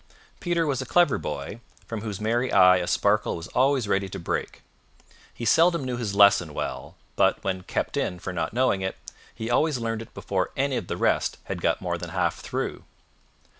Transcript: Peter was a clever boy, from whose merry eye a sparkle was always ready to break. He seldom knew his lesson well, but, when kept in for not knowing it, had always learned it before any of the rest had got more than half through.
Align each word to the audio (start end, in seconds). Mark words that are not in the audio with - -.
Peter 0.39 0.65
was 0.65 0.81
a 0.81 0.85
clever 0.87 1.19
boy, 1.19 1.59
from 1.85 2.01
whose 2.01 2.19
merry 2.19 2.51
eye 2.51 2.77
a 2.77 2.87
sparkle 2.87 3.35
was 3.35 3.47
always 3.49 3.87
ready 3.87 4.09
to 4.09 4.17
break. 4.17 4.63
He 5.31 5.45
seldom 5.45 5.83
knew 5.83 5.97
his 5.97 6.15
lesson 6.15 6.55
well, 6.55 6.95
but, 7.15 7.43
when 7.43 7.61
kept 7.61 7.95
in 7.95 8.17
for 8.17 8.33
not 8.33 8.51
knowing 8.51 8.81
it, 8.81 8.95
had 9.37 9.49
always 9.51 9.77
learned 9.77 10.01
it 10.01 10.13
before 10.15 10.49
any 10.57 10.75
of 10.75 10.87
the 10.87 10.97
rest 10.97 11.37
had 11.43 11.61
got 11.61 11.81
more 11.83 11.99
than 11.99 12.09
half 12.09 12.39
through. 12.39 12.83